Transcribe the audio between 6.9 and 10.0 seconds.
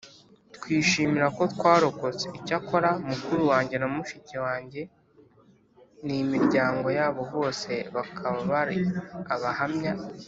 yabo bose bakaba bari Abahamya